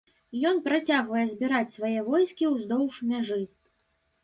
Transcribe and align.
Ён 0.51 0.55
працягвае 0.67 1.25
збіраць 1.33 1.75
свае 1.77 1.99
войскі 2.09 2.51
ўздоўж 2.55 2.93
мяжы. 3.13 3.41